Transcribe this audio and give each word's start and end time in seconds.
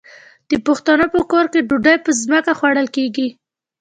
د 0.49 0.51
پښتنو 0.67 1.05
په 1.13 1.21
کور 1.31 1.45
کې 1.53 1.65
ډوډۍ 1.69 1.97
په 2.05 2.11
ځمکه 2.21 2.51
خوړل 2.59 2.87
کیږي. 2.95 3.27